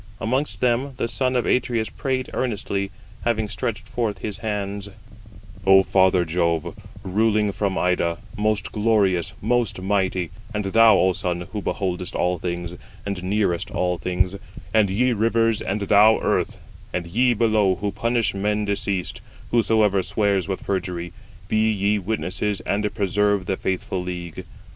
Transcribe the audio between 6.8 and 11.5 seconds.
ruling from Ida, most glorious, most mighty,—and thou, O sun,